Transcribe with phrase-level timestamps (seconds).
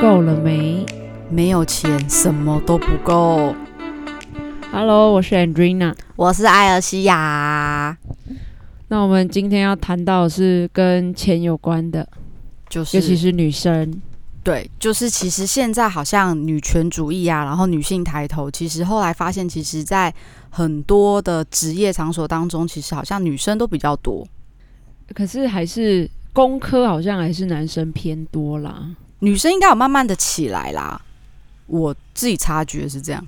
[0.00, 0.84] 够了没
[1.30, 3.54] 没有钱，什么都不够。
[4.70, 5.94] ？Hello，我是 Andrina。
[6.16, 7.96] 我是艾尔西亚，
[8.88, 12.06] 那我们今天要谈到的是跟钱有关的，
[12.68, 14.02] 就是尤其是女生。
[14.44, 20.12] 对，就是其实现在好像女权主义啊，然后女性抬头，其实后来发现，其实在
[20.50, 24.28] 很多的职业场所当中，其实好像女生都比较多，
[25.14, 28.90] 可是还是工科好像还是男生偏多啦。
[29.20, 31.00] 女生应该有慢慢的起来啦。
[31.66, 33.26] 我自己察觉是这样。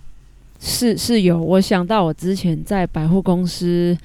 [0.60, 3.96] 是是有，我想到我之前在百货公司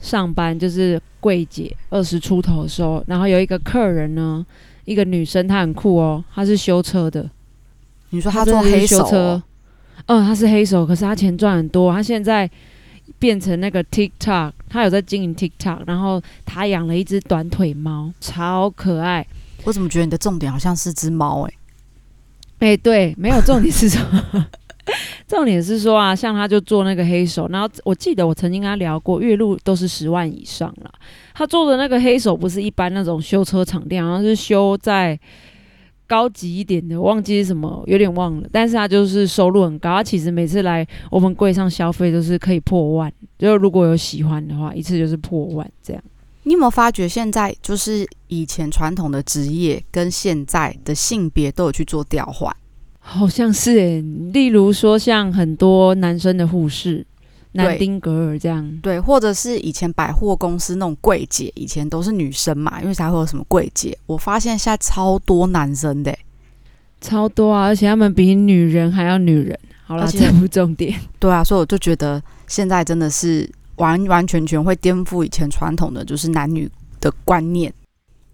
[0.00, 4.46] 上班，就是柜姐二十出头的时候，然后有一个客人呢，
[4.84, 7.28] 一个女生，她很酷哦，她是修车的，
[8.10, 9.42] 你说她做黑手、修车哦，，
[10.06, 12.48] 嗯，她是黑手，可是她钱赚很多，她现在
[13.18, 19.26] 变成那个 TikTok，她有在经营 TikTok，然后她养了一只短腿猫，超可爱。
[19.64, 21.54] 我怎么觉得你的重点好像是只猫、欸？
[22.58, 24.46] 哎、对，没有重点是什么？
[25.26, 30.90] 重点是说啊，像他就做那个黑手，然后我记得我曾经跟他聊过，月入都是十万以上啦。
[31.32, 35.18] 他做的那个黑手不是一般那种修车厂店，好像是修在
[36.06, 38.48] 高级一点的，忘记是什么，有点忘了。
[38.50, 46.02] 但是他就是收入很高，他其实每次来我们柜上消费都是可以破万，就如果有喜欢的话，一次就是破万这样。
[46.44, 52.54] 你有没有发觉现在就是以前传统的职业跟现在的性别都有去做调换？
[52.98, 54.00] 好像是诶，
[54.32, 57.04] 例如说像很多男生的护士，
[57.52, 58.78] 南丁格尔这样。
[58.82, 63.96] 对，或者是以前百货公司那种柜姐，以前都是女生嘛，因为才会有什么柜姐。
[64.06, 66.18] 我发现现在超多男生的欸、
[67.00, 69.58] 超多啊，而且他们比女人还要女人。
[69.84, 70.98] 好了，这不重点。
[71.18, 73.50] 对啊，所以我就觉得现在真的是
[73.80, 76.70] 完完全全会颠覆以前传统的就是男女
[77.00, 77.72] 的观念。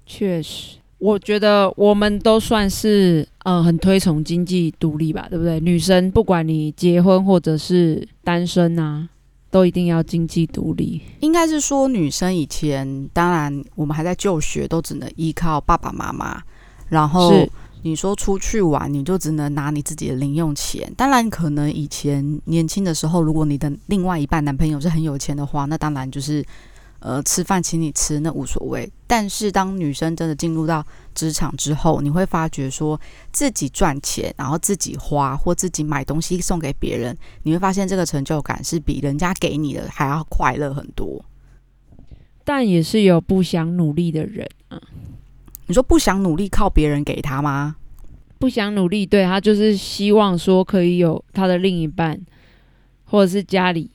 [0.05, 5.59] 确实，我觉得我们都算是呃很推崇经济独立吧，对不对？
[5.61, 9.09] 女生不管你结婚或者是单身啊，
[9.51, 11.01] 都一定要经济独立。
[11.21, 16.41] 应该是说，女生以前当然我们还在就学，都只能依靠爸爸妈妈，
[16.89, 17.51] 然后是
[17.87, 20.93] 你说出去玩，你就只能拿你自己的零用钱。
[20.97, 26.45] 当然，可能以前年轻的时候，如果你的另外一半男朋友是很有钱的话，那当然就是
[26.99, 28.91] 呃吃饭请你吃，那无所谓。
[29.07, 41.25] 但是当女生真的进入到职场之后，你会发觉说自己赚钱，然后自己花或自己买东西送给别人，你会发现这个成就感是比人家给你的还要快乐很多。
[42.43, 44.83] 但也是有不想努力的人啊，
[45.66, 47.77] 你说不想努力靠别人给他吗？
[48.38, 52.21] 不想努力，对他就是希望说可以有他的另一半，
[53.04, 53.91] 或者是家里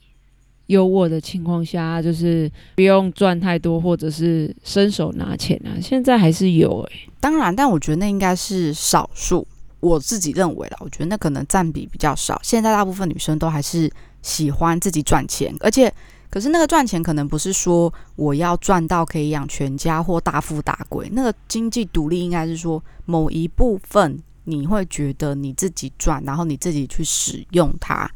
[0.66, 5.78] 有我的情况下，就是不用赚太多，或者是伸手拿钱啊。
[5.80, 9.46] 现在还是有诶、当然，但我觉得那应该是少数。
[9.80, 12.38] 我自己认为啦，我觉得那可能占比比较少。
[12.42, 13.90] 现在大部分女生都还是
[14.22, 15.92] 喜欢自己赚钱，而且
[16.32, 28.10] 可是那个赚钱可能不是说我要赚到可以养全家或大富大贵，那个经济独立应该是说某一部分你会觉得你自己赚，然后你自己去使用它，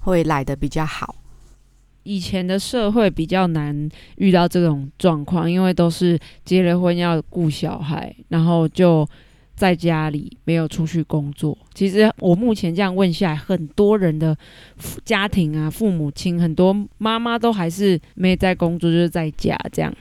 [0.00, 1.16] 会来的比较好。
[2.02, 9.08] 以前的社会比较难遇到这种状况，因为都是结了婚要顾小孩，然后就
[9.56, 11.56] 在家里没有出去工作。
[11.74, 14.36] 其实我目前这样问下来，很多人的
[15.04, 19.92] 家庭啊，父母亲很多妈妈都还是没在工作，就是在家这样。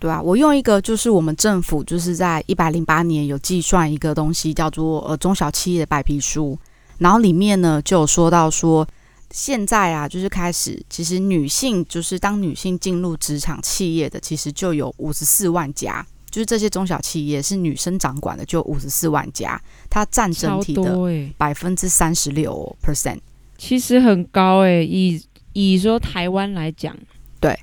[0.00, 6.56] 对啊，我用一个就是我们政府就是在一百零八年有计算一个东西叫做呃中小企业的白皮书，
[6.98, 8.86] 然后里面呢就有说到说，
[9.32, 16.06] 现在啊就是开始，其实女性就是当女性进入职场企业的，其实就有五十四万家，
[16.38, 19.60] 就是这些中小企业是女生掌管的，就五十四万家，
[19.90, 20.96] 它占整体的
[21.36, 23.18] 百分之三十六 percent。
[23.56, 25.20] 其实很高诶、以
[25.52, 26.96] 以说台湾来讲，
[27.40, 27.58] 对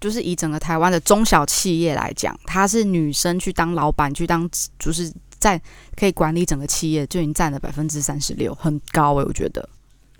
[0.00, 4.48] 就是以整个台湾的中小企业来讲，它是女生去当老板，去当
[4.78, 5.60] 就是在
[5.96, 9.68] 可以管理整个企业，就已经占了百分之三十六，很高诶、我觉得。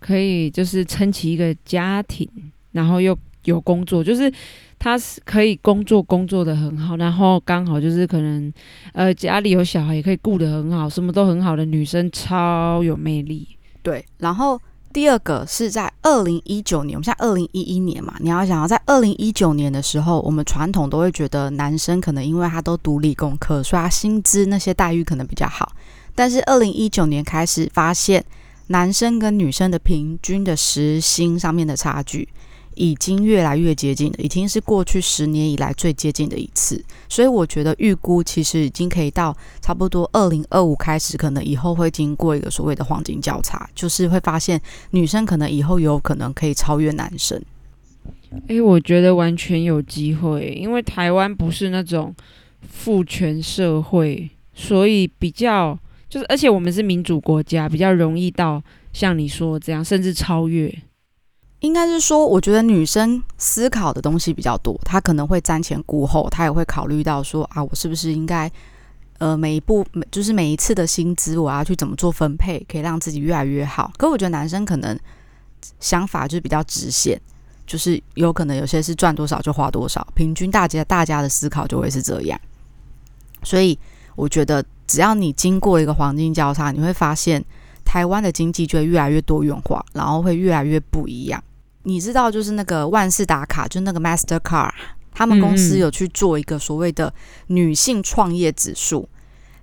[0.00, 2.29] 可以就是撑起一个家庭，
[2.73, 3.17] 然后又
[3.47, 4.33] 有工作，就是
[4.79, 8.53] 他是可以工作工作的很好，然后刚好就是可能
[8.93, 13.49] 呃家里有小孩也可以顾得很好，什么都很好的女生超有魅力。
[13.83, 14.61] 对，然后
[14.93, 25.73] 第二个是在二零一九年，我们现在二零一一年嘛，你要想要在二零一九年的时候，我们传统都会觉得男生可能因为他都读理工科，所以他薪资那些待遇可能比较好。
[26.15, 28.25] 但是二零一九年开始发现，
[28.69, 32.27] 男生跟女生的平均的时薪上面的差距，
[32.76, 36.82] 已经越来越接近了，已经是过去十年以来最接近的一次。
[37.08, 47.43] 所以我觉得预估其实已经可以到差不多二零二五开始，可能以后会经过一个所谓的黄金交叉，就是会发现女生可能以后有可能可以超越男生。
[48.49, 52.14] 诶，我觉得完全有机会，因为台湾不是那种
[52.69, 55.78] 父权社会，所以比较
[56.08, 58.62] 就是，而且我们是民主国家，比较容易到
[58.93, 60.73] 像你说这样，甚至超越。
[61.67, 68.51] 应该是说，我觉得女生思考的东西比较多，她可能会瞻前顾后，她也会考虑到说啊，我是不是应该
[69.19, 73.93] 呃每一步就是每一次的薪资，我要去怎么做分配，可以让自己越来越好。
[73.99, 74.99] 可我觉得男生可能
[75.81, 77.21] 想法就是比较直线。
[77.67, 82.41] 就是有可能有些是赚多少就花多少，平均大家大家的思考就会是这样。
[83.43, 83.77] 所以
[84.15, 87.45] 我觉得，只要你经过一个黄金交叉，你会发现
[87.85, 91.43] 台湾的经济就会越来越多元化，然后会越来越不一样。
[91.87, 94.73] 你知道，就是那个万事达卡，就那个 Master Card，
[95.12, 97.15] 他们公司有去做一个所谓的
[97.47, 99.09] 女性创业指数。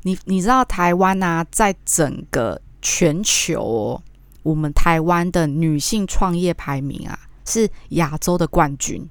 [0.04, 4.02] 你你知道台湾啊，在整个全球哦，
[4.42, 7.20] 我们台湾的女性创业排名啊。
[7.46, 9.06] 是亚洲的冠军，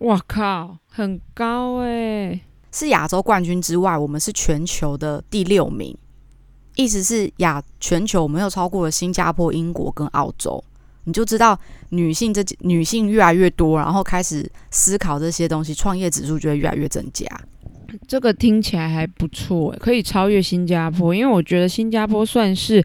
[0.00, 2.40] 哇靠，很高哎！
[2.72, 5.96] 是亚洲冠军之外，我们是全球的第六名，
[6.74, 10.64] 意思是亚全球我们又超过了新加坡、英国跟澳洲。
[11.04, 11.58] 你就知道
[11.90, 17.26] 女性这女性越来越多，然后开始思考这些东西，创业指数就会越来越增加。
[18.08, 22.84] 这个听起来还不错，可以超越新加坡，因为我觉得新加坡算是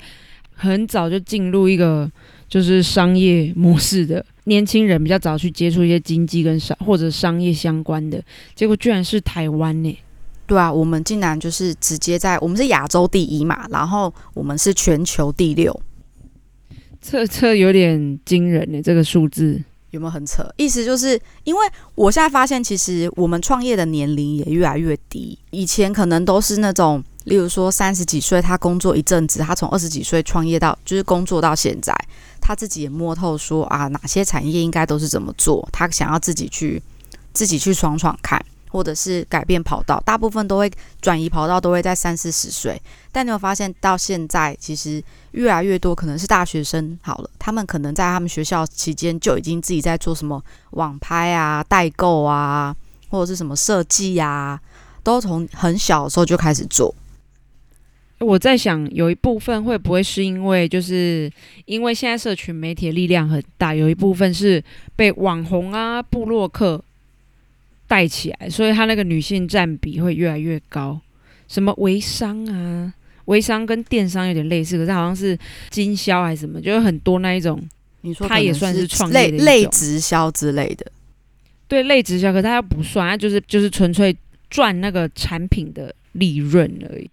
[0.54, 2.10] 很早就进入一个。
[2.50, 8.20] 就是商业模式的年轻人比较早去接触一些经济跟商或者商业相关的，
[8.56, 9.96] 结果居然是台湾呢？
[10.48, 15.80] 对啊，我们竟然就是直接在我们是亚洲第一嘛，然后我们是全球第六，
[17.02, 19.62] 这这有点惊人呢，这个数字
[19.92, 20.48] 有没有很扯？
[20.58, 21.62] 意思就是因为
[21.96, 27.04] 我现在发现，其实我们创业的年龄也越来越低，以前可能都是那种。
[27.26, 31.94] 例如说，三十几岁他工作一阵子，他从二十几岁创业到就是工作到现在，
[32.42, 36.82] 他自己也摸透说啊，哪些产业应该都是怎么做，他想要自己去
[37.32, 40.72] 自己去闯闯看，或者是改变跑道，大部分都会
[41.02, 42.82] 转移跑道，都会在三四十岁。
[43.12, 52.76] 但你有发现到现在，其实越来越多可能是大学生好了，他们可能在他们学校期间就已经自己在做什么网拍啊、代购啊，
[53.10, 54.60] 或者是什么设计呀，
[55.04, 56.94] 都从很小的时候就开始做。
[58.20, 61.32] 我在想，有一部分会不会是因为，就是
[61.64, 64.62] 因为现在社群媒体的力量很大，有一部分是
[64.96, 66.84] 被网红啊、布洛克
[67.90, 71.02] 带起来，所以他那个女性占比会越来越高。
[71.48, 72.94] 什么微商啊，
[73.26, 75.38] 微商跟电商有点类似，可是好像是
[75.72, 77.62] 经销还是什么，就是很多那一种。
[78.02, 80.86] 你说他也算是创业类类直销之类的，
[81.68, 84.16] 对，类直销，可他又不算，他就是就是纯粹
[84.50, 87.10] 赚那个产品的利润而已。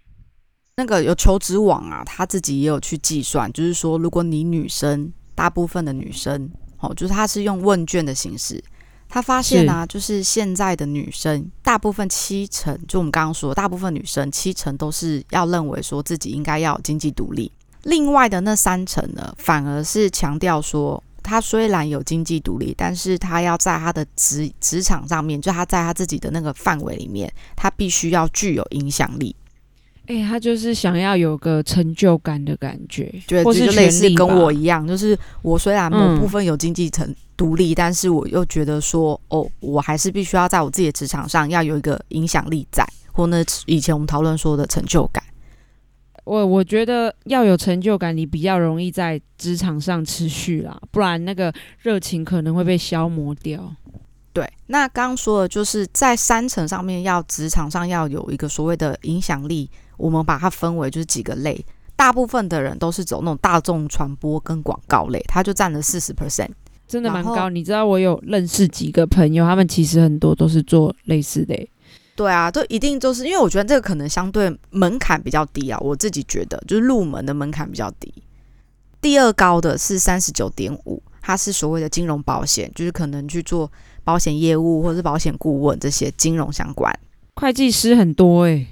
[0.77, 6.49] 那个有求职网啊，他自己也有去计算，就是说，如果你女生，大部分的女生，
[6.79, 8.63] 哦，就是他是用问卷的形式，
[9.09, 17.51] 他发现啊，就是现在的女生，大部分七成，就我们刚刚说，大部分女生七成都是要认为说自己应该要经济独立，
[17.83, 29.35] 另外的那三成呢，反而是强调说，她虽然有经济独立，但是她要在她的职职场上面，就她在她自己的那个范围里面，她必须要具有影响力。
[30.07, 45.21] 哎，他就是想要有个成就感的感觉，对，或是类似跟我一样，就是我虽然某部分有经济成独立，但是我又觉得说，哦，我还是必须要在我自己的职场上要有一个影响力在，或那以前我们讨论说的成就感。
[46.23, 53.75] 我我觉得要有成就感，你比较容易在职场上持续啦，不然那个热情可能会被消磨掉。
[54.31, 59.69] 对，那刚刚说的就是在三层上面，要职场上要有一个所谓的影响力。
[59.97, 61.63] 我们把它分为就是几个类，
[61.95, 66.49] 大部分的人都是走那种大众传播跟广告类，它就占了四十 percent，
[66.87, 67.49] 真的蛮高。
[67.49, 71.55] 你知道我有认识几个朋友，他们其实很多都是做类似的。
[72.15, 78.11] 对啊，都一定就是因为我觉得这个可能相对门槛比较低啊，我自己觉得就是入门的门槛比较低。
[78.99, 83.71] 第二高的是三十九点五，它是所谓的金融保险，就是可能去做
[84.03, 86.91] 保险业务或者是保险顾问这些金融相关。
[87.35, 88.65] 会计师很多诶。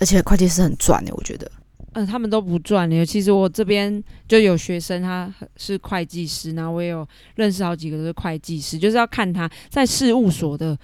[0.00, 1.50] 而且会计师很赚的，我觉得。
[1.92, 3.04] 嗯，他们都不赚的。
[3.04, 10.78] 其实我这边就有学生，他是会计师，然后我也有认识好几个都是会计师，就是要看他在事务所的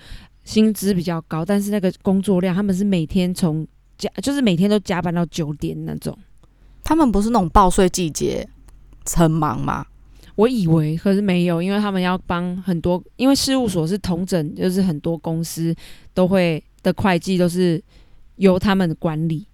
[0.44, 6.16] 薪资比较高，但是那个工作量，他们是每天从加，就是每天都加班到九点那种。
[6.82, 8.46] 他们不是那种报税季节
[9.14, 9.86] 很忙吗？
[10.34, 15.74] 我以为，可是没有，因为他们要帮很多，因为事务所是同整，就是很多公司
[16.12, 17.82] 都会的会计都是
[18.36, 19.46] 由他们管理，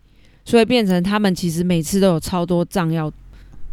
[0.44, 3.12] 所以变成他们其实每次都有超多账要，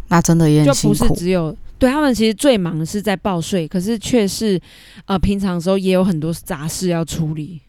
[0.08, 1.08] 那真的也就不是。
[1.16, 4.60] 只有对他们其实最忙的是在报税，可是却是
[5.06, 7.62] 呃平常的时候也有很多杂事要处理。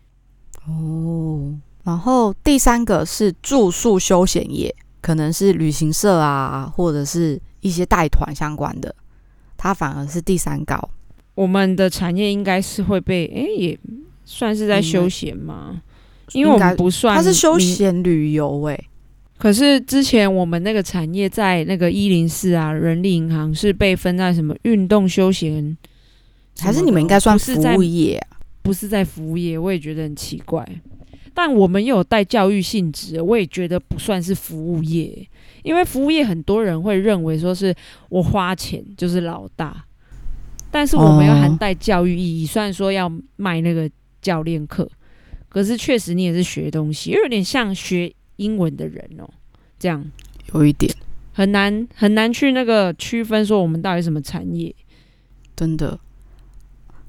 [0.66, 1.54] 哦，
[1.84, 8.94] 然后第三个是住宿休闲业，可能是旅行社啊，或者是一些带团相关的，
[9.56, 10.90] 它反而是第三高。
[11.34, 13.78] 我们的产业应该是会被，诶，也
[14.24, 15.80] 算是在休闲吗？
[16.32, 17.58] 因为我们不算，它是休。
[17.58, 18.84] 闲旅游欸诶、
[19.38, 25.76] 可是之前我们那个产业在那个一零四啊，人力银行是被分在什么运动休闲，
[26.58, 28.38] 还是你们应该算服务业啊？
[28.62, 30.66] 不是在服务业，我也觉得很奇怪。
[31.32, 35.26] 但我们又有带教育性质，我也觉得不算是服务业，
[35.62, 37.74] 因为服务业很多人会认为说是
[38.08, 39.84] 我花钱就是老大，
[40.70, 43.88] 但是我们要含带教育意义，虽然说要卖那个
[44.20, 44.90] 教练课，
[45.50, 49.28] 可是确实你也是学东西，又有点像学英文的人哦、
[49.78, 50.02] 这样
[50.54, 50.90] 有一点
[51.32, 54.74] 很难很难去那个区分说我们到底什么产业。
[55.54, 55.98] 真的。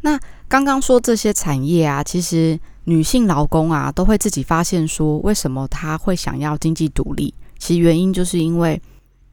[0.01, 7.33] 那刚刚说这些产业啊，其实女性劳工啊都会自己发现说，为什么她会想要经济独立？
[7.59, 8.81] 其实原因就是因为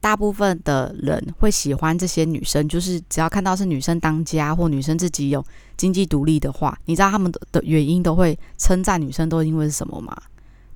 [0.08, 5.44] 大部分的人会喜欢这些女生，就是只要看到是女生当家或女生自己有
[5.76, 10.16] 经济独立的话，你知道他们的的原因都会称赞女生都因为是什么吗？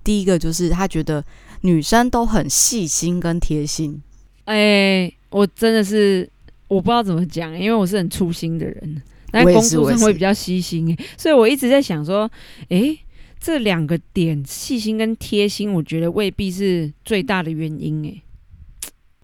[0.04, 1.24] 第一个就是他觉得
[1.62, 4.02] 女生都很细心跟贴心，
[4.44, 6.28] 哎、我真的是
[6.68, 12.30] 我不知道怎么讲，因为我是很粗心的人，但工作上会比较细心、欸，所以我一直在想说，
[12.68, 12.94] 哎、
[13.40, 18.22] 这两个点细心跟贴心，我觉得未必是最大的原因、欸，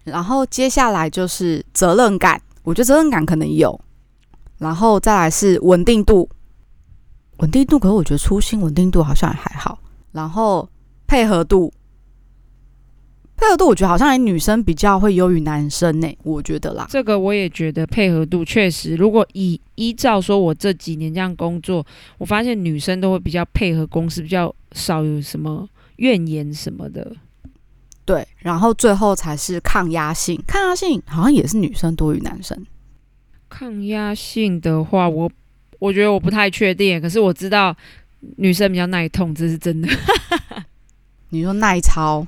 [0.09, 3.79] 然后接下来就是责任感，我觉得责任感可能有，
[4.57, 6.29] 然后再来是稳定度，
[7.37, 9.79] 稳定度，可是我觉得粗心稳定度好像还好，
[10.11, 10.67] 然后
[11.07, 11.71] 配合度，
[13.37, 21.85] 配合度我觉得好像女生比较会优于男生呢、我觉得啦，这个我也觉得配合度确实，如果以依照说我这几年这样工作，
[22.17, 27.15] 我发现女生都会比较配合公司，比较少有什么怨言什么的。
[28.09, 32.65] 对，然后最后才是抗压性，抗压性好像也是女生多于男生，
[33.47, 35.31] 抗压性的话，我
[35.77, 37.75] 我觉得我不太确定，可是我知道
[38.37, 39.87] 女生比较耐痛，这是真的。
[41.29, 42.25] 你说耐操，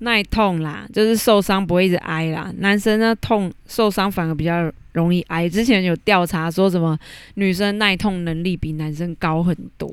[0.00, 2.52] 耐痛啦，就是受伤不会一直挨啦。
[2.58, 5.48] 男生呢，痛受伤反而比较容易挨。
[5.48, 6.98] 之前有调查说什么
[7.36, 9.88] 女生耐痛能力比男生高很多。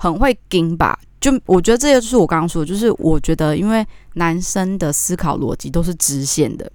[0.00, 0.98] 很会盯吧。
[1.20, 6.72] 就我觉得这个就是我刚刚说的，就是我觉得因为男生的思考逻辑都是直线的，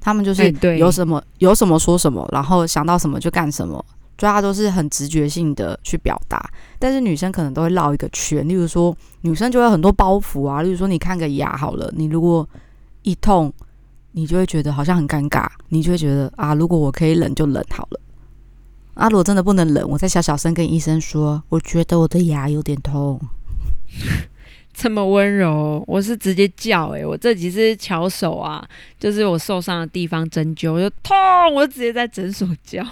[0.00, 3.84] 他们就是有什么、有什么说什么，然后想到什么就干什么，
[4.18, 6.50] 就他都是很直觉性的去表达。
[6.80, 12.48] 但是女生可能都会绕一个圈，例如说女生就会很多包袱啊，例如说你看个牙好了，你如果
[13.02, 13.52] 一痛，
[14.10, 18.00] 你就会觉得好像很尴尬，你就会觉得啊，如果我可以忍就忍好了。
[18.96, 23.20] 啊，如果真的不能忍，我再小小声跟医生说，我觉得我的牙有点痛。
[24.72, 28.66] 这么温柔，我是直接叫诶、我这几次巧手啊，
[28.98, 31.14] 就是我受伤的地方针灸，我就痛，
[31.54, 32.82] 我就直接在诊所叫。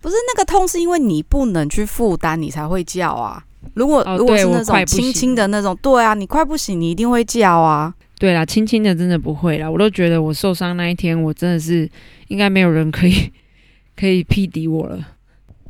[0.00, 3.42] 不是那个痛，是因为你不能去负担，你才会叫啊。
[3.74, 7.94] 如果、哦如果是那种轻轻的那种，对啊，你快不行，你一定会叫啊。
[8.18, 11.88] 对啦，轻轻的真的不会啦，我都觉得我受伤那一天，我真的是
[12.28, 13.32] 应该没有人可以
[13.96, 15.13] 可以匹敌我了。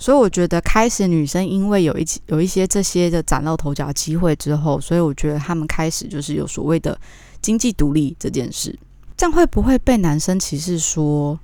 [0.04, 7.00] 所以我觉得开始女生因为有一起有一些这些的崭露头角机会之后，所以我觉得他们开始就是有所谓的
[7.40, 8.78] 经济独立这件事。
[9.16, 11.40] 这样会不会被男生歧视说，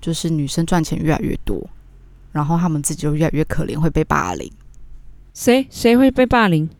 [0.00, 1.60] 就是女生赚钱越来越多，
[2.30, 4.48] 然后他们自己就越来越可怜，会被霸凌？
[5.34, 6.70] 谁谁会被霸凌？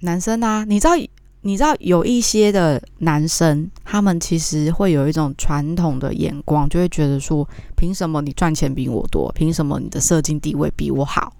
[0.00, 0.94] 男生啊，你知道，
[1.42, 9.32] 你知道有一些的男生，他们其实会有一种传统的眼光，就会觉得说，凭什么你赚钱比我多？
[9.34, 11.32] 凭什么你的社经地位比我好？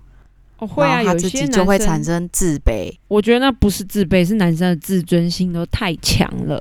[0.59, 2.91] 哦，会啊，有些就会产生，自卑。
[3.09, 6.59] 我觉得那不是自卑，是男生的自尊心都太强了，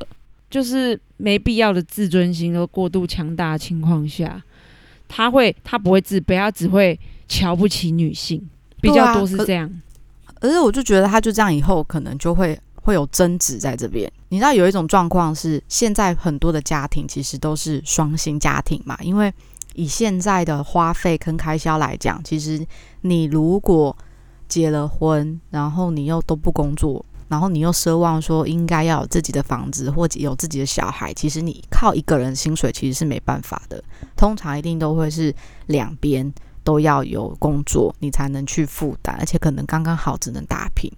[0.50, 4.42] 就是没必要的自尊心都过度强大的情况下，
[5.08, 8.42] 他会他不会自卑，他只会瞧不起女性，
[8.82, 9.70] 比较多是这样。
[10.42, 14.12] 而是我就觉得他就这样以后可能就会会有争执在这边。
[14.30, 19.34] 你知道有一种状况是，现在很多的家庭其实都是双薪家庭嘛，因为
[19.76, 22.66] 以现在的花费跟开销来讲，其实
[23.02, 23.96] 你如果
[24.48, 33.84] 结了婚，然后你又都不工作，然后你又奢望说应该要有自己的房子或者有自己的小孩，其实你靠一个人薪水其实是没办法的。
[34.16, 35.34] 通常一定都会是
[35.68, 36.34] 两边
[36.64, 40.92] 都要有工作，你才能去负担，而且可能刚刚好只能打平。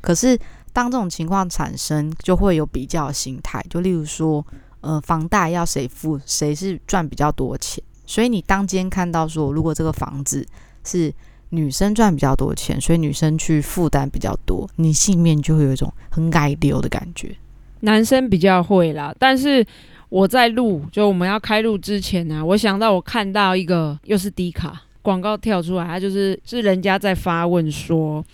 [0.00, 0.38] 可是
[0.72, 4.44] 当这种情况产生，就会有比较心态，就例如说，
[4.80, 7.82] 呃，房贷要谁付，谁是赚比较多钱。
[8.06, 10.46] 所以你当今天看到说，如果这个房子
[10.84, 11.12] 是
[11.50, 17.34] 女生赚比较多钱，所以女生去负担比较多，你心里面就会有一种很改流的感觉。
[17.80, 19.64] 男生比较会啦，但是
[20.08, 28.24] 我在录，就我们要开录之前呢，我想到我看到一个又是低卡广告跳出来，他就是是人家在发问说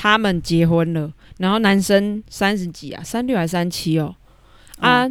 [0.00, 4.14] 他们结婚了，然后男生三十几啊，三六还是三七哦，
[4.78, 5.10] 啊，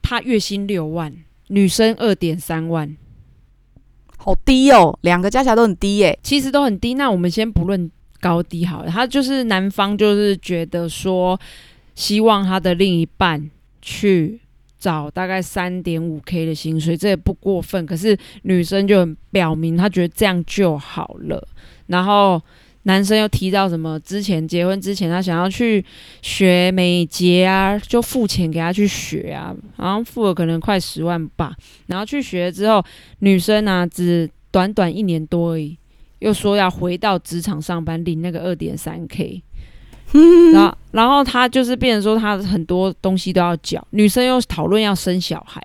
[0.00, 1.12] 他月薪六万，
[1.48, 2.96] 女生二点三万。
[4.16, 6.94] 好低哦，两个加起来都很低耶，其实都很低。
[6.94, 11.36] 那我们先不论高低好了，他就是男方就是觉得说，
[11.96, 13.50] 希望他的另一半
[13.82, 14.38] 去
[14.78, 17.84] 找大概三点五 K 的薪水，这也不过分。
[17.84, 21.48] 可是女生就很表明，她觉得这样就好了。
[21.88, 22.40] 然后。
[22.84, 24.00] 男生又提到什么？
[24.00, 25.84] 之前结婚之前，他想要去
[26.22, 31.54] 学美睫啊，就付钱给他去学啊，然后付了可能快十万吧。
[31.86, 32.82] 然后去学之后，
[33.18, 35.76] 女生呢只短短一年多而已，
[36.20, 39.42] 又说要回到职场上班，领那个二点三 K。
[40.52, 43.86] 然后，然后他就是变成说，他很多东西都要缴。
[43.90, 45.62] 女生又讨论要生小孩。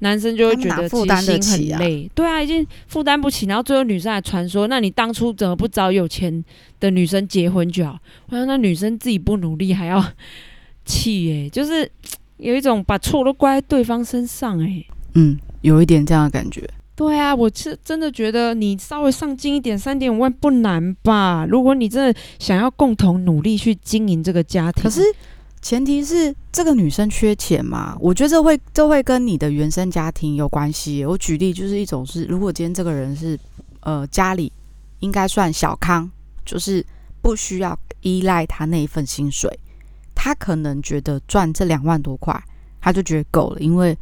[0.00, 6.44] 男生就会觉得负担得起很累，对啊，已经负担不起，然后最后女生还传说，那你当初怎么不找有钱
[6.78, 7.98] 的女生结婚就好？
[8.28, 10.04] 我想那女生自己不努力还要
[10.86, 11.90] 气哎，就是
[12.36, 16.62] 有一种把错都怪在对方身上哎，嗯，有一点这样的感觉。
[16.94, 21.46] 对啊，我是真的觉得你稍微上进一点，三点五万不难吧？
[21.48, 25.02] 如果你真的想要共同努力去经营这个家庭，可是。
[25.60, 27.96] 前提是这个女生缺钱嘛？
[28.00, 31.04] 我觉得这会这会跟你的原生家庭有关系。
[31.04, 33.38] 我举例就是一种是，如果今天这个人是
[33.80, 34.52] 呃家里
[35.00, 36.10] 应该算小康，
[36.44, 36.84] 就是
[37.20, 39.50] 不需要依赖他那一份薪水，
[40.14, 42.40] 他可能觉得赚这两万多块
[42.80, 43.96] 他就觉得够了，因为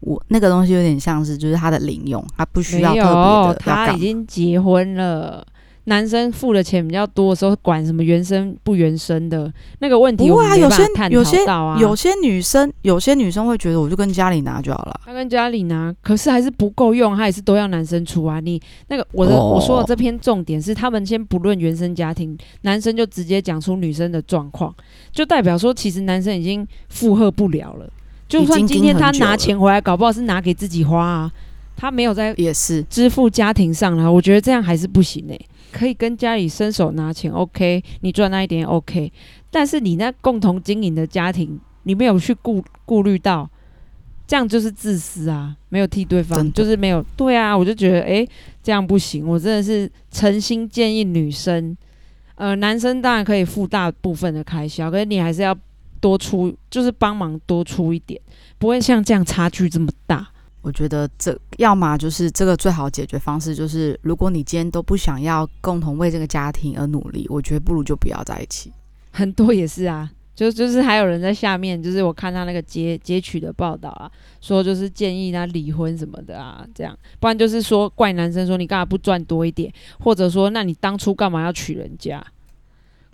[0.00, 3.60] 我那个东西有点像是就是他的零用，他不需要特别的。
[3.60, 5.46] 他已经结婚了。
[5.88, 10.56] 男生付的钱比较多的时候，管什么原生不原生的那个问题，不会啊。
[10.56, 11.38] 有些有些
[11.80, 15.00] 有些女生，有些女生会觉得，我就跟家里拿就好了。
[15.04, 18.38] 她跟家里拿，可是还是不够用，她也是都要男生出啊。
[18.38, 24.74] 你那个我的我说的这篇重点是，他们先不论原生家庭，男生就直接讲出女生的状况，
[25.10, 27.90] 就代表说，其实男生已经负荷不了了。
[28.28, 31.32] 就算今天他拿钱回来，搞不好是拿给自己花啊，
[31.80, 34.12] 他没有在也是支付家庭上了。
[34.12, 35.40] 我觉得这样还是不行诶。
[35.70, 39.12] 可以跟家里伸手拿钱，OK，你赚那一点 OK，
[39.50, 43.48] 但是你那共同经营的家庭，你没有去顾顾虑到，
[44.26, 48.26] 这样就是自私啊，没有替对方，就是没有对啊，我就觉得哎，
[48.62, 51.76] 这样不行，我真的是诚心建议女生，
[52.36, 55.54] 呃，男生当然可以付大部分的开销，可是你还是要
[56.00, 58.18] 多出，就是帮忙多出一点，
[58.56, 60.26] 不会像这样差距这么大。
[60.60, 68.72] 我觉得这要么就是这个最好解决方式，就是如果你今天都不想要共同为这个家庭而努力，我觉得不如就不要在一起。
[69.12, 82.24] 很多也是啊，就就是还有人在下面，就是我看他那个截截取的报道啊，说就是建议他离婚什么的啊，这样，不然就是说怪男生说你干嘛不赚多一点，或者说那你当初干嘛要娶人家？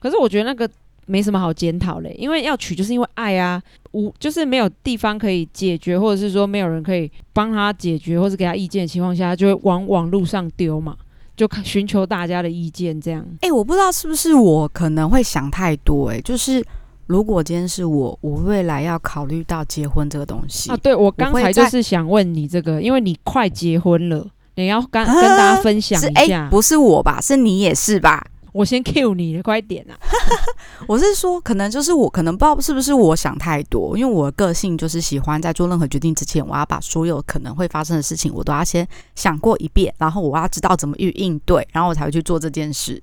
[0.00, 0.68] 可是我觉得那个。
[1.06, 3.62] 没什么好检讨嘞，因为要娶就是因为爱啊，
[3.92, 10.96] 无就是没有地方可以解决，或者是说没有人可以帮他解决，或是给他意见的情况下，就会往网络上丢嘛，
[11.36, 13.24] 就寻求大家的意见这样。
[13.40, 16.64] 哎，我不知道是不是我可能会想太多，哎，就是
[17.06, 27.20] 如果今天是我，我未来要考虑到结婚这个东西啊，对我刚才就是想问你这个，因为你快结婚了，你要跟跟大家分享一下，不是我吧？
[27.20, 28.26] 是你也是吧？
[28.54, 29.98] 我先 Q 你了，快点啊！
[30.86, 38.86] 我是说，可能就是我，可能不知道是不是我想太多，因为我个性就是喜欢在做任何决定之前，我要把所有可能会发生的事情，我都要先
[39.16, 43.02] 想过一遍，然后我要知道怎么去应对，然后我才会去做这件事。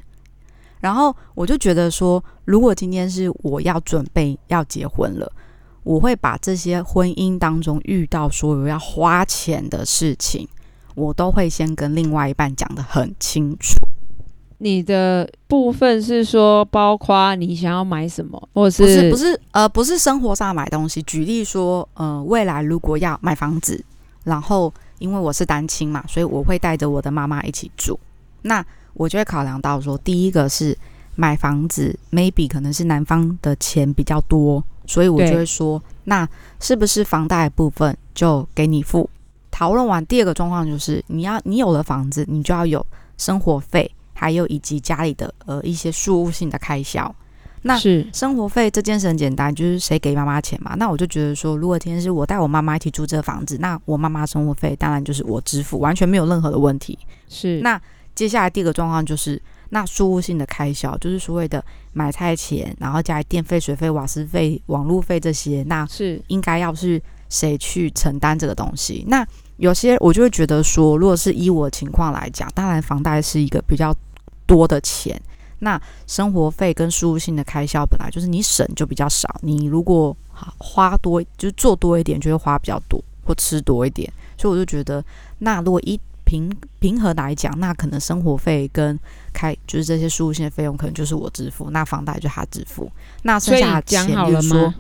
[0.79, 5.29] 然后我就觉得说，如果今天是我要准备要结婚了，
[5.83, 10.47] 我会把这些婚姻当中遇到所有要花钱的事情，
[10.95, 13.75] 我都会先跟另外一半讲的很清楚。
[14.63, 21.01] 你的部分是说，包括你想要买什么，或是不是不是呃不是生活上买东西？
[21.01, 23.83] 举例说，呃，未来如果要买房子，
[24.23, 27.99] 然后因为我是单亲嘛，所以我会带着我的妈妈一起住，
[28.43, 30.77] 那我就会考量到说，第一个是
[31.15, 39.09] 买房子，maybe 可能是男方的钱比较多，所以我就会说，那是不是房贷部分就给你付？
[39.49, 42.85] 讨论完第二个状况就是，你要你有了房子，你就要有
[43.17, 43.91] 生活费，
[44.21, 47.13] 还有以及家里的呃一些事务性的开销。
[47.63, 50.75] 那是生活费这件事很简单，就是谁给妈妈钱嘛。
[50.77, 56.97] 那我就觉得说，如果今天是我带我妈妈一起住这个房子，那我妈妈生活费当然就是我支付，完全没有任何的问题。
[57.27, 57.81] 是那
[58.13, 59.41] 接下来第二个状况就是。
[59.73, 69.05] 那输入性的开销就是所谓的买菜钱，然后加电费、水费、瓦斯费、网路费这些，那是应该要是谁去承担这个东西？
[69.07, 73.95] 那有些我就会觉得说，如果是以我情况来讲，当然房贷是一个比较
[74.51, 75.17] 多的钱，
[75.59, 80.15] 那生活费跟输入性的开销本来就是你省就比较少，你如果
[80.57, 85.01] 花多就是做多一点，就会花比较多或吃多一点，所以我就觉得，
[85.39, 88.99] 那如果一平平和来讲，那可能生活费跟
[89.31, 92.91] 开就是这些输入性的费用，可能就是我支付，那房贷就他支付，
[93.23, 94.73] 那剩下的钱，比如说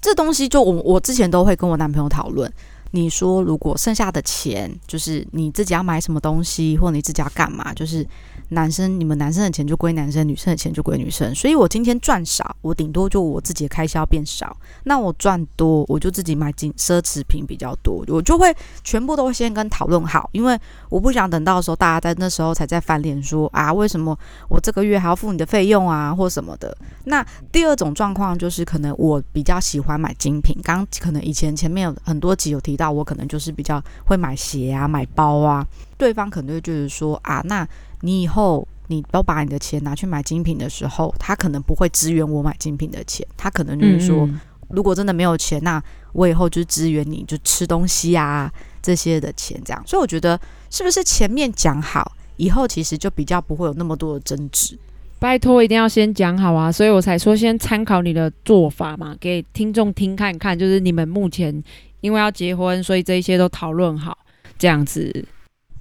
[0.00, 2.52] 这东西，就我我之前都会跟我男朋友讨论。
[2.92, 8.06] 你说，如果剩下的钱就是你自己要买什么东西，或你自己要干嘛，就是
[8.50, 11.34] 男生你们男生的钱就归男生，女生的钱就归女生。
[11.34, 14.56] 所以我今天赚少，我顶多就我自己的开销变少。
[14.84, 20.58] 那我赚多，我就自己买金奢侈品比较多，我就会全部都先跟讨论好，因为
[20.88, 26.74] 我不想等到时候大家在那时候才在翻脸说啊，为什么我这个月还要付你的费用啊，或什么的。
[27.04, 32.78] 那第二种状况就是可能我比较喜欢买精品，刚可能以前前面有很多集有提。
[32.78, 37.68] 到我可能就是比较会买鞋啊、买包啊，对方可能会就是说啊，那
[38.00, 44.28] 你以后你都把你的钱拿去买精品的时候，他可能不会支援我买精品的钱，他可能就是说，
[44.68, 45.82] 如果真的没有钱，那
[46.12, 49.82] 我以后就支援你就吃东西啊这些的钱，这样。
[49.86, 54.78] 所以我觉得是不是前面讲好，以后其实就比较不会有那么多的争执。
[55.18, 61.62] 拜托，一定要先讲好啊，所以我才说先参考你的做法嘛，给听众听看看，就是你们目前。
[62.00, 64.16] 因为要结婚，所以这一些都讨论好，
[64.56, 65.26] 这样子。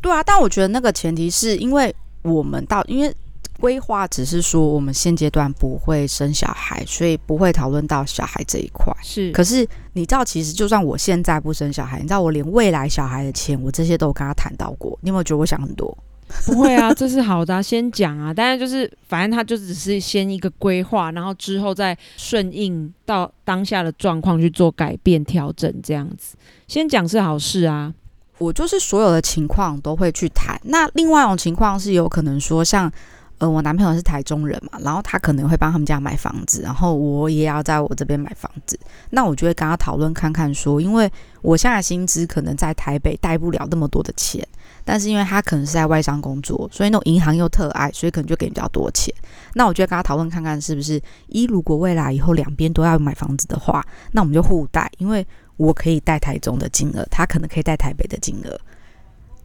[0.01, 1.95] 对啊，但我觉得那个前提是因为
[2.34, 3.13] 我们到，因为
[3.60, 8.94] 规划只是说我们现阶段不会生小孩，所以不会讨论到小孩这一块。
[9.02, 14.98] 是，可是你知道，其实就算我现在不生小孩，你知道我连未来小孩的钱，我这些都跟他谈到过。
[15.02, 15.98] 你有没有觉得我想很多？
[16.46, 18.34] 不会啊， 这是好的，先讲啊。
[18.34, 26.36] 但是就是，反正他就只是先一个规划，然后之后再顺应到当下的状况去做改变调整，这样子。
[26.68, 27.94] 先讲是好事啊。
[28.38, 30.60] 我就是所有的情况都会去谈。
[30.63, 32.91] 那另外一种情况是有可能说，像
[33.39, 38.80] 呃，我男朋友是台中人嘛，然后他可能会帮他们家买房子，然后我也要在我这边买房子。
[39.12, 44.45] 那我就会跟他讨论看看，说，因为我现在薪资可能在台北贷不了那么多的钱。
[44.84, 49.13] 但是因为他可能是在外商工作，所以那种银行又特爱，所以可能就给比较多钱。
[49.54, 55.26] 那我就会跟他讨论看看，是不是一如果未来以后两边都要买房子的话，那我们就互贷，因为
[55.58, 58.60] 我可以带台中的金额，他可能可以带台北的金额，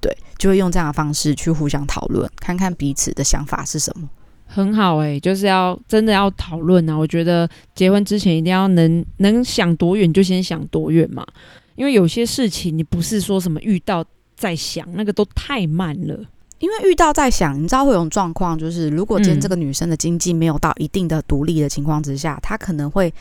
[0.00, 4.08] 对，就会用这样的方式去互相讨论，看看彼此的想法是什么。
[4.46, 6.94] 很好诶，就是要真的要讨论啊！
[6.94, 11.26] 我觉得结婚之前一定要能能想多远就先想多远嘛，
[11.74, 14.04] 因为有些事情你不是说什么遇到。
[14.34, 16.18] 再想那个都太慢了，
[16.58, 23.12] 因为遇到在想，你知道会有种状况，就是如果今天这个女生的经济没有到一定的独立的情况之下，她可能会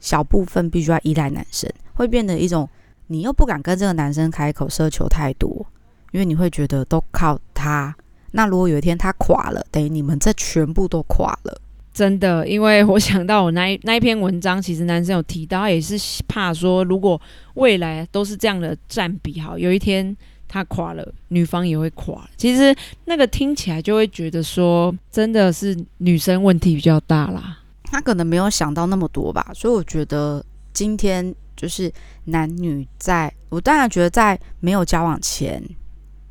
[0.00, 2.68] 小部分必须要依赖男生，会变得一种
[3.08, 5.66] 你又不敢跟这个男生开口奢求太多，
[6.12, 7.92] 因为你会觉得都靠他。
[8.30, 11.60] 那如果有一天他垮了，等于你们这全部都垮了。
[11.92, 15.96] 真的，因为我想到我那一那一篇文章，其实男生有提到，也是
[16.28, 17.20] 怕说，如果
[17.54, 20.16] 未来都是这样的占比，好有一天。
[20.48, 22.24] 他垮了，女方也会垮。
[22.36, 22.72] 其实
[23.06, 27.58] 那个听起来就会觉得说，真的是女生问题比较大啦。
[27.82, 29.50] 他可能没有想到那么多吧。
[29.52, 31.92] 所以我觉得今天就是
[32.24, 35.62] 男女在，我当然觉得在没有交往前，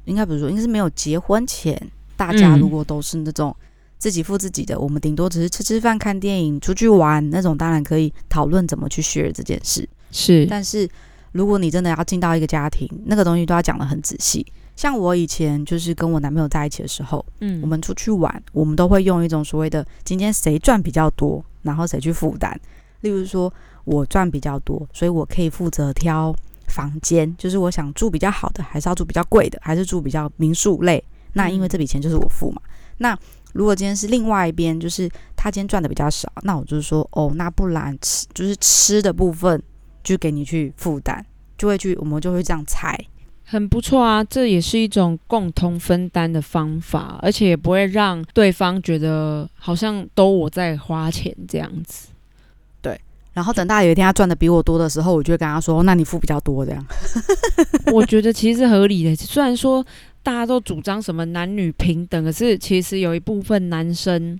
[0.05, 1.75] 应该不是说，应该是没有结婚前，
[2.15, 3.55] 大家如果都是那种
[3.97, 9.88] 自己付自己的，我们顶多只是吃吃饭、看电影、出去玩那种，当然可以讨论怎么去 share 这件事。
[10.11, 10.88] 是，但是。
[11.31, 14.45] 如果你真的要进到一个家庭，那个东西都要讲的很仔细。
[14.73, 22.57] 像我以前就是跟我男朋友在一起的时候，嗯，我们出去玩，我们都会用一种所谓的今天谁赚比较多，然后谁去负担。
[23.01, 23.53] 例如说，
[23.86, 26.36] 我赚比较多，所以我可以负责挑
[26.67, 31.04] 房间，就是我想住比较好的，还是要住比较贵的，还是住比较民宿类。
[31.34, 32.62] 那因为这笔钱就是我付嘛。
[32.98, 33.17] 那
[33.54, 39.62] 如果今天是另外一边，就是他今天赚的比较少，那我就是说，哦，那不然吃就是吃的部分。
[40.06, 41.26] 就给你去负担，
[41.58, 42.95] 就会去，我们就会这样猜。
[43.43, 52.10] 很不错啊，这也是一种共同分担的方法，而且也不会让对方觉得好像都我在花钱这样子。
[53.36, 56.84] 然后等到有一天他赚的比我多的时候，我就会跟他说：“那你付比较多这样。
[57.91, 59.86] 我觉得其实是合理的，虽然说
[60.24, 64.39] 大家都主张什么男女平等，可是其实有一部分男生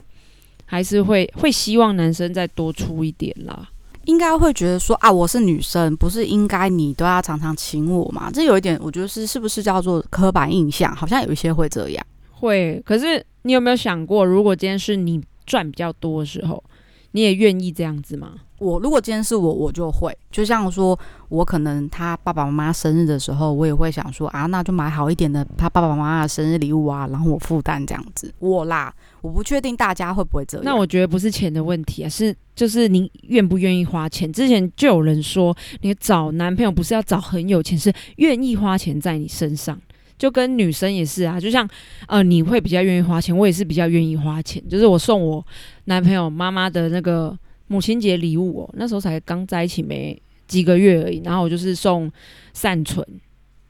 [0.66, 3.70] 还是会会希望男生再多出一点啦。
[4.06, 8.32] 应该会觉得说啊，我是女生，不是应该你都要常常请我嘛？
[8.32, 10.96] 这有一点，我觉得是是不是叫做刻板印象？
[10.96, 12.06] 好像有一些会这样。
[12.32, 16.64] 会，可是你有没有想过，如果今天是你赚比较多的时候，
[17.12, 18.34] 你也愿意这样子吗？
[18.58, 28.34] 我如果今天是我，我就会，就像说，我可能他爸爸妈妈生日的时候，我也会想说啊，那就买好一点的他爸爸妈妈的生日礼物啊，然后我负担这样子。
[28.39, 30.63] 我啦，我不确定大家会不会这样。
[30.63, 34.32] 那我觉得不是钱的问题啊，是就是你愿不愿意花钱。
[34.32, 39.78] 之前就有人说，你找男朋友不是要找很有钱，是愿意花钱在你身上。
[40.18, 41.68] 就跟女生也是啊，就像
[42.08, 44.65] 呃，你会比较愿意花钱，我也是比较愿意花钱。
[44.70, 45.46] 就是我送我
[45.86, 47.38] 男朋友妈妈的那个。
[47.67, 52.12] 母亲节礼物哦，那时候才刚在一起没几个月而已，然后我就是送
[52.54, 53.06] 善存，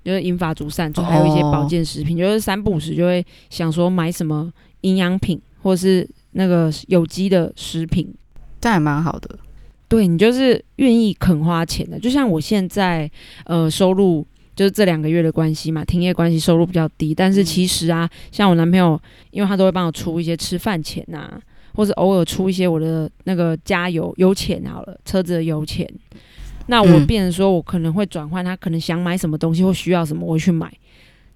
[0.03, 8.13] 就是英法族善存，还有一些保健食品，就是三不五时就会想说买什么营养品或是那个有机的食品，
[8.59, 9.39] 这样也蛮好的。
[9.87, 13.09] 对你就是愿意肯花钱的，就像我现在
[13.45, 18.99] 呃收入就是这两个月的关系嘛，停业关系收入比较低，但是其实啊，像我男朋友，
[19.31, 21.39] 因为他都会帮我出一些吃饭钱呐。
[21.75, 25.87] 或者偶尔出一些我的那个加油油钱好了，车子的油钱，
[26.67, 30.71] 那我变成说我可能会转换，他可能想买什么东西或需要什么，我会去买。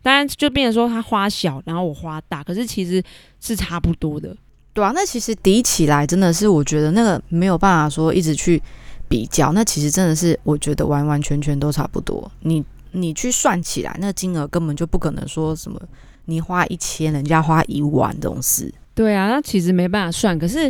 [0.01, 3.03] 当然就变成说他花小，然后我花大，可是其实
[3.41, 4.33] 是差不多的，
[4.73, 4.93] 对啊。
[4.95, 8.61] 那其实抵起来真的是，我觉得那个没有办法说一直去
[9.09, 12.31] 比较，那其实真的是我觉得完完全全都差不多。
[12.39, 15.79] 你你去算起来，那金额根本就不可能说什么
[16.25, 18.73] 你花一千，人家花一万这种事。
[18.99, 20.69] 对啊，那其实没办法算，可是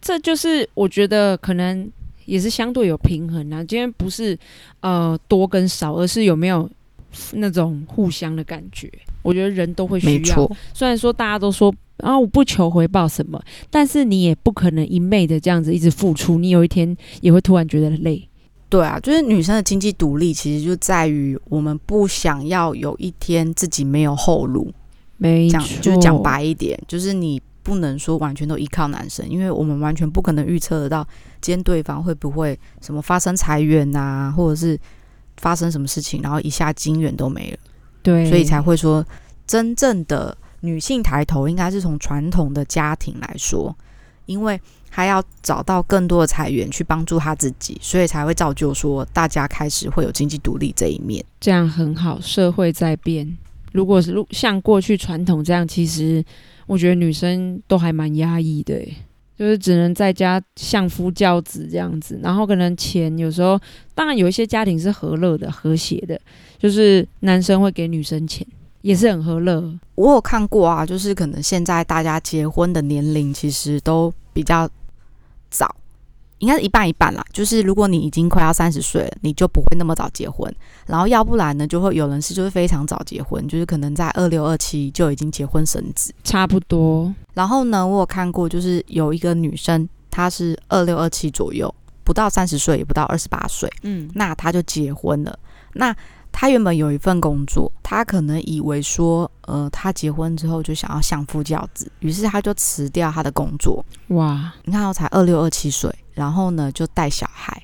[0.00, 1.86] 这就是我觉得可能
[2.24, 3.62] 也是相对有平衡啊。
[3.62, 4.34] 今天不是
[4.80, 6.66] 呃多跟少，而是有没有
[7.32, 8.90] 那种互相的感觉。
[9.20, 10.50] 我觉得人都会需要。
[10.72, 18.26] 虽然说大家都说啊，我不求回报什么，但是你也不可能一昧的这样子一直付出，你有一天也会突然觉得累。
[18.70, 24.72] 对啊，就是女生的经济独立，其实就在于我们不想要有一天自己没有后路。
[25.18, 27.38] 没错，就是讲白一点，就是你。
[27.66, 31.04] 不能说完全都依靠男生，因为我们完全不可能预测得到
[31.40, 34.78] 今天对方会不会什么发生裁员呐，或者是
[35.38, 37.58] 发生什么事情，然后一下金元都没了。
[38.04, 39.04] 对，所以才会说，
[39.48, 43.76] 真正的女性抬头应该是从传统的家庭来说，
[44.26, 51.24] 因为她要找到更多的财源去帮助她自己，所以才会造就说大家开始会有经济独立这一面。
[51.40, 53.36] 这样很好，社会在变。
[53.76, 56.24] 如果是如像过去传统这样，其实。
[56.68, 58.76] 我觉得女生都还蛮压抑的，
[59.38, 63.56] 就是只能在家相夫教子这样子，然后可能钱有时候，
[63.94, 66.20] 当然有一些家庭是和乐的、和谐的，
[66.58, 68.44] 就是男生会给女生钱，
[68.82, 69.62] 也是很和乐。
[69.94, 74.68] 我有看过啊，就是可能现在大家结婚的年龄其实都比较
[75.48, 75.72] 早。
[76.38, 80.54] 应该是一半一半啦，就是如果你已经快要三十岁了，你就不会那么早结婚，
[80.86, 87.12] 然后要不然呢，就会有人是就是非常早结婚，就是可能在二六二七就已经结婚生子，差不多。
[87.34, 95.38] 然后呢，我有看过，就是有一个女生，她是二六二七左右，不到三十岁，也不到二十八岁，嗯，那她就结婚了。
[95.72, 95.94] 那
[96.38, 103.82] 她原本有一份工作，他可能以为说，呃，他结婚之后就想要相夫教子，于是他就辞掉他的工作。
[104.08, 105.90] 哇，你看，我才二六二七岁。
[106.12, 107.62] 然后呢，就带小孩，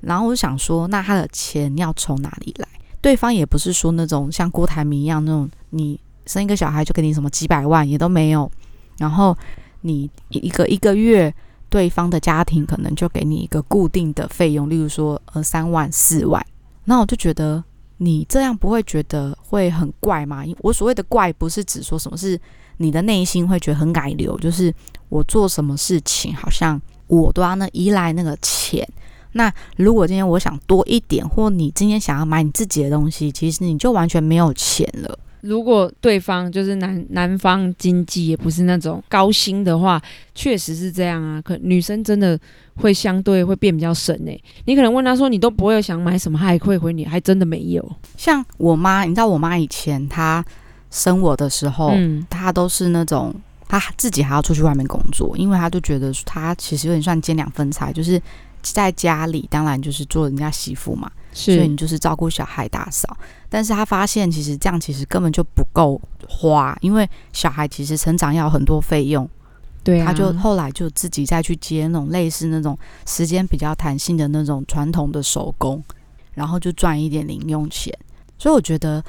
[0.00, 2.66] 然后我就想说，那他的钱要从哪里来？
[3.02, 8.50] 对方也不是说那种像郭台铭一样那种，你生一个小孩就给你什么几百万也都没有，
[8.96, 9.36] 然后
[9.82, 11.34] 你一个一个月，
[11.68, 16.42] 对方的家庭可能就给你一个固定的费用，例如说呃三万四万，
[16.84, 17.62] 那我就觉得
[17.98, 20.44] 你这样不会觉得会很怪吗？
[20.60, 22.40] 我所谓的怪，不是指说什么是
[22.76, 24.74] 你的内心会觉得很改流，就是
[25.08, 26.80] 我做什么事情好像。
[27.06, 28.88] 我都要那依赖那个钱。
[29.32, 35.18] 那如果今天我想多一点，或你今天想要买你自己的东西，其实你就完全没有钱了。
[35.44, 40.00] 如果对方就是男男方经济也不是那种高薪的话，
[40.34, 41.40] 确实是这样啊。
[41.42, 42.38] 可女生真的
[42.76, 44.42] 会相对会变比较省诶。
[44.64, 47.96] 你可能问她说你都不会想买什么，她还会回你还真的没有。
[48.16, 50.44] 像我妈，你知道我妈以前她
[50.90, 51.92] 生我的时候，
[52.30, 53.34] 她都是那种。
[53.66, 58.20] 她自己还要出去外面工作，因为她就觉得她其实有点算兼两份菜，就是
[58.72, 63.16] 在家里当然就是做人家媳妇嘛，所以你就是照顾小孩、打扫。
[63.48, 69.28] 但是他发现其实这样其实根本就不够花，因为小孩其实成长要很多费用，
[69.82, 75.82] 对啊，他就后来就自己再去接那种类似那种时间比较弹性的那种传统的手工，
[76.32, 77.96] 然后就赚一点零用钱。
[78.36, 79.02] 所以我觉得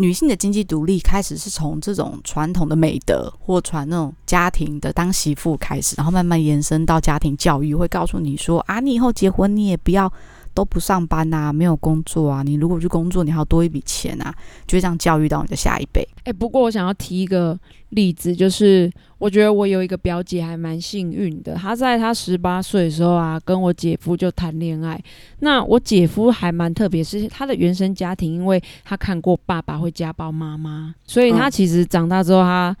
[0.00, 10.12] 女性的经济独立开始是从这种传统的美德或传那种家庭的当媳妇开始，然后慢慢延伸到家庭教育，会告诉你说啊，你以后结婚你也不要。
[10.58, 12.42] 都不上班啊，没有工作啊。
[12.42, 14.34] 你如果去工作，你还要多一笔钱啊，
[14.66, 16.04] 就会这样教育到你的下一辈。
[16.24, 17.56] 哎、不过我想要提一个
[17.90, 25.00] 例子，就是我觉得我有一个表姐还蛮幸运的，她在她十八岁的时候啊，跟我姐夫就谈恋爱。
[25.38, 32.76] 那我姐夫还蛮特别，是他的原生家庭，因为他看过爸爸会家暴妈妈，所以他嗯其实长大之后他。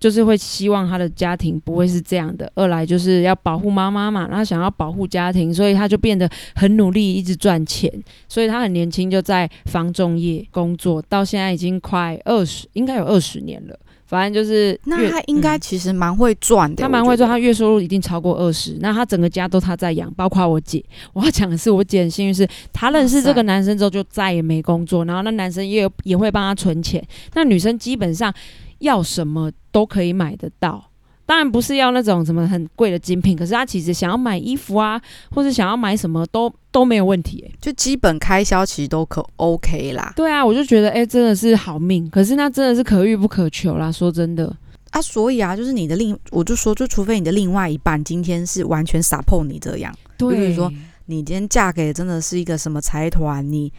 [0.00, 2.50] 就是会希望他的家庭不会是这样的。
[2.56, 7.92] 二来就是要保护妈妈嘛，然后想要保护家庭，所以他就变得很努力，一直赚钱。
[8.26, 13.78] 所以他很年轻就在房仲业工作，到现在已经快二十，应该有二十年了。
[14.06, 18.76] 反正就是那他应该嗯其实蛮会赚的，他蛮会赚，他月收入一定超过二十。
[18.80, 20.84] 那他整个家都他在养，包括我姐。
[21.12, 27.00] 我要讲的是，我姐很幸运，是她认识这个男生之后就再也没工作，然后那男生也有也会帮她存钱。
[27.34, 28.34] 那女生基本上
[28.80, 30.84] 要什么都可以买得到。
[31.24, 37.52] 当然不是要那种什么很贵的精品，可是他其实想要买衣服啊，或者想要买什么都都没有问题、欸。
[37.60, 40.12] 就基本开销其实都可 OK 啦。
[40.16, 42.10] 对啊，我就觉得哎、真的是好命。
[42.10, 44.52] 可是那真的是可遇不可求啦，说真的。
[44.90, 50.68] 啊，所以啊，就是你的另，我就说，就除非你的另外一半今天是完全撒破你这样，对，比如说
[51.06, 53.72] 你今天嫁给真的是一个什么财团，你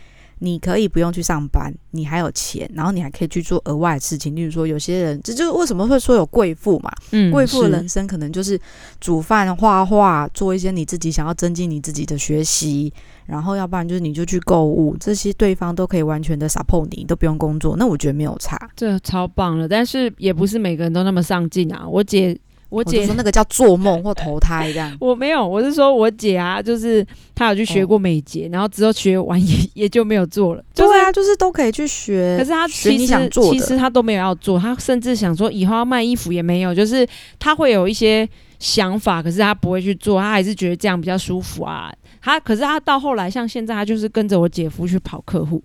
[0.43, 8.59] 你可以不用去上班，你还有钱，然后你还可以去做额外的事情，例如说有些人，这就是为什么会说有贵妇嘛，嗯贵妇的人生可能就是
[8.99, 12.91] 煮饭、画画，做一些你自己想要增进你自己的学习，
[13.27, 18.57] 然后要不然就是你就去购物，这些对方都可以完全的 support 你，都不用工作，那我觉得没有差。
[18.75, 21.87] 这超棒了，但是也不是每个人都那么上进啊。
[21.87, 22.35] 我姐，
[22.71, 24.95] 我姐说那个叫做梦或投胎这样。
[24.99, 27.05] 我没有，我是说我姐啊，就是
[27.35, 30.63] 她有去学过美睫，然后之后学完也也就没有做了。
[30.73, 32.37] 就是对啊，就是都可以去学。
[32.39, 37.05] 可是她其实其实她都没有要做，她甚至想说以后要卖衣服也没有，就是
[37.37, 41.93] 她会有一些想法，可是她不会去做，她还是觉得这样比较舒服啊。
[42.21, 45.61] 她可是她到后来，像现在她就是跟着我姐夫去跑客户。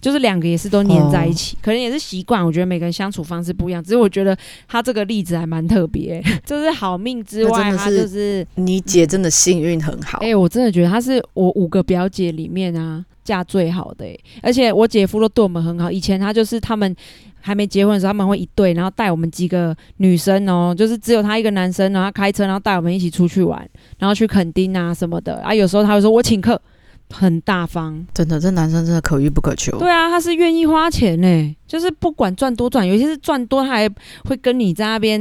[0.00, 2.44] 就是两个也是都黏在一起，哦可能也是习惯。
[2.44, 10.18] 我觉得每个人相处方式不一样，只是我觉得他这个例子还蛮特别， 就是好命之外，他就是你姐真的幸运很好。
[10.18, 15.90] 哎、我真的觉得她是我五个表姐里面啊嫁最好的、欸，而且我姐夫都对我们很好。
[15.90, 16.94] 以前他就是他们
[17.40, 25.54] 还没结婚的时候，他们会一对，然后带我们几个女生哦、就是只有他一个男生，然后他开车，然后带我们一起出去玩，然后去垦丁啊什么的啊。
[25.54, 26.60] 有时候他会说我请客，
[27.10, 28.06] 很大方。
[28.12, 29.78] 真的，这男生真的可遇不可求。
[29.78, 33.88] 对啊，他是愿意花钱呢、就是不管赚多赚，有些是赚多，他还
[34.24, 35.20] 会跟你在那边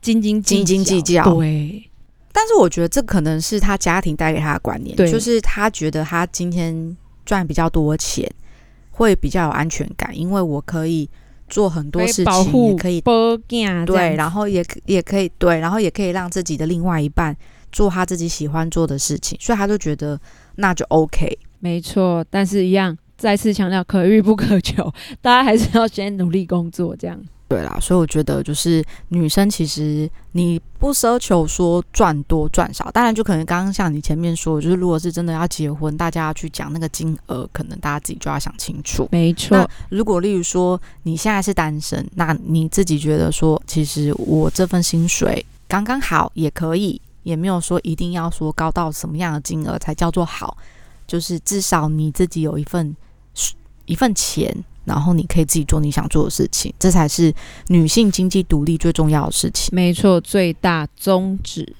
[0.00, 1.34] 斤斤斤斤计较。
[1.34, 1.90] 对，
[2.32, 8.30] 但是我觉得这可能是他家庭带给他的观念，就是他觉得他今天赚比较多钱，
[8.90, 11.08] 会比较有安全感，因为我可以
[11.48, 13.12] 做很多事情，保也可以保
[13.48, 17.36] 囝对，然后也也可以对，然后也可以让自己的另外一半
[17.72, 20.18] 做他自己喜欢做的事情，所以他就觉得
[20.56, 21.38] 那就 OK。
[21.60, 27.18] 没错，但是一样，再次强调可遇不可求， 大家还是要先努力工作，这样。
[27.46, 39.06] 对啦，所以我觉得就是女生其实你不奢求说赚多赚少，当然就可能刚刚像你前面说的，就是如果是真的要结婚，大家要去讲那个金额，可能大家自己就要想清楚。
[39.12, 50.56] 没错那，如果例如说你现在是单身，那你自己觉得说，其实我这份薪水刚刚好也可以，也没有说一定要说高到什么样的金额才叫做好，
[51.06, 52.94] 就是至少你自己有一份
[53.86, 57.34] 一份钱，然后你可以自己做你想做的事情，这才是
[57.68, 59.74] 女性经济独立最重要的事情。
[59.74, 61.70] 没错，最大宗旨，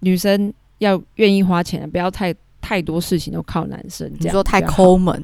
[0.00, 5.14] 女生要愿意花钱，不要太太多事情都靠男生，你说太抠门，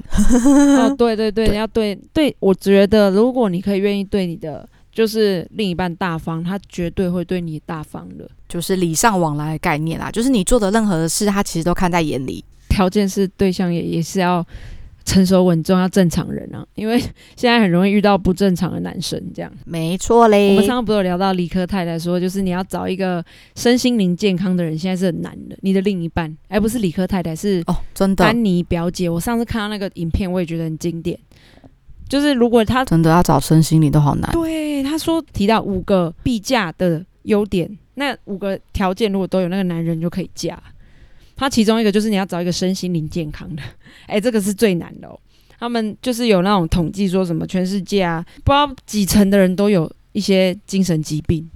[0.79, 8.29] 哦，对对对，对 要对对，我觉得如果你可以愿意对你的就是另一半大方，他绝对会对你大方的。
[8.47, 12.45] 就是礼尚往来的概念啦，就是你做的任何的事，他其实都看在眼里。
[12.69, 14.45] 条件是对象也也是要
[15.05, 16.99] 成熟稳重，要正常人啊，因为
[17.35, 19.51] 现在很容易遇到不正常的男生这样。
[19.65, 23.23] 没错嘞，我们上次不是有聊到理科太太说，就是你要找一个
[23.55, 25.57] 身心灵健康的人，现在是很难的。
[25.61, 29.09] 你的另一半，而不是理科太太，是哦，真的丹尼表姐。
[29.09, 31.19] 我上次看到那个影片，我也觉得很经典。
[32.13, 34.31] 就是如果他真的要找身心灵都好难。
[34.33, 40.61] 对他说提到五个必嫁的优点，那五个条件如果都有，那个男人就可以嫁。
[41.35, 43.63] 他其中一个就是你要找一个身心灵健康的，
[44.05, 45.19] 哎、这个是最难的哦。
[45.57, 51.49] 他们就是有那种统计说什么全世界啊，不知道几成的人都有一些精神疾病。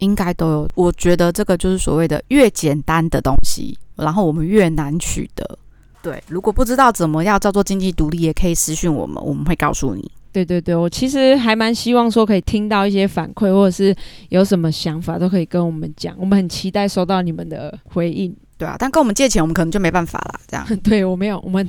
[0.00, 0.68] 应该都有。
[0.74, 5.58] 我觉得这个就是所谓的越简单的东西，然后我们越难取得。
[6.02, 10.10] 对，如果不知道怎么样叫做经济独立，也可以私讯我们，我们会告诉你。
[10.32, 13.94] 对对对，我其实还蛮希望说可以听到一些反馈，或者是
[14.30, 18.34] 有什么想法都可以跟我们讲，我们很期待收到你们的回应。
[18.58, 20.40] 对啊，但跟我们借钱，我们可能就没办法了。
[20.46, 21.68] 这样，对我没有，我们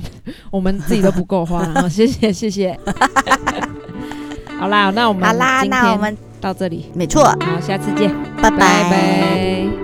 [0.50, 2.78] 我们自己都不够花，然后谢谢谢谢。
[4.58, 8.10] 好啦，那我们好啦，那我们到这里，没错，好，下次见，
[8.40, 9.83] 拜拜拜